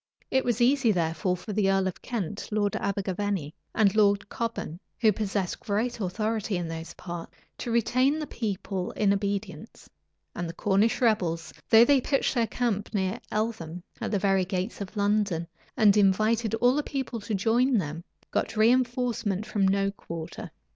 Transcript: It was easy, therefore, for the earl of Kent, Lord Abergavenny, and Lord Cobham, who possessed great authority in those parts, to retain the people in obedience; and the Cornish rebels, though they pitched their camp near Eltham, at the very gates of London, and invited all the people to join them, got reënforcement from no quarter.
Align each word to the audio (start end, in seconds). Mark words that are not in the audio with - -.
It 0.31 0.43
was 0.43 0.61
easy, 0.61 0.91
therefore, 0.91 1.37
for 1.37 1.53
the 1.53 1.69
earl 1.71 1.85
of 1.85 2.01
Kent, 2.01 2.49
Lord 2.51 2.75
Abergavenny, 2.75 3.53
and 3.75 3.95
Lord 3.95 4.29
Cobham, 4.29 4.79
who 4.99 5.11
possessed 5.11 5.59
great 5.59 5.99
authority 5.99 6.57
in 6.57 6.67
those 6.67 6.95
parts, 6.95 7.37
to 7.59 7.69
retain 7.69 8.17
the 8.17 8.25
people 8.25 8.89
in 8.93 9.13
obedience; 9.13 9.87
and 10.33 10.49
the 10.49 10.55
Cornish 10.55 11.01
rebels, 11.01 11.53
though 11.69 11.85
they 11.85 12.01
pitched 12.01 12.33
their 12.33 12.47
camp 12.47 12.91
near 12.95 13.19
Eltham, 13.31 13.83
at 14.01 14.09
the 14.09 14.17
very 14.17 14.43
gates 14.43 14.81
of 14.81 14.97
London, 14.97 15.45
and 15.77 15.95
invited 15.95 16.55
all 16.55 16.73
the 16.73 16.81
people 16.81 17.19
to 17.19 17.35
join 17.35 17.77
them, 17.77 18.03
got 18.31 18.47
reënforcement 18.53 19.45
from 19.45 19.67
no 19.67 19.91
quarter. 19.91 20.49